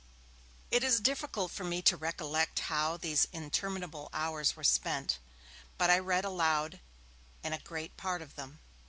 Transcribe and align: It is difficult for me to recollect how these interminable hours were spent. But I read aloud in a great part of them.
It 0.71 0.83
is 0.83 0.99
difficult 0.99 1.51
for 1.51 1.63
me 1.63 1.83
to 1.83 1.95
recollect 1.95 2.61
how 2.73 2.97
these 2.97 3.27
interminable 3.31 4.09
hours 4.11 4.55
were 4.55 4.63
spent. 4.63 5.19
But 5.77 5.91
I 5.91 5.99
read 5.99 6.25
aloud 6.25 6.79
in 7.43 7.53
a 7.53 7.59
great 7.59 7.97
part 7.97 8.23
of 8.23 8.33
them. 8.35 8.61